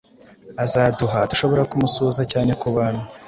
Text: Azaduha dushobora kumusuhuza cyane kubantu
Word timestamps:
Azaduha 0.63 1.19
dushobora 1.29 1.67
kumusuhuza 1.71 2.23
cyane 2.31 2.51
kubantu 2.61 3.03